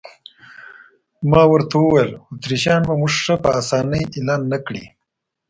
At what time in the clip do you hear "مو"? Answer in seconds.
2.99-3.07